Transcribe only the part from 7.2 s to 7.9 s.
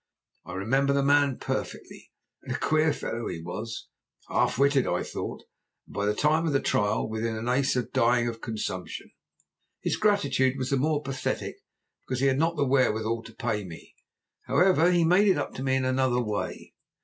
an ace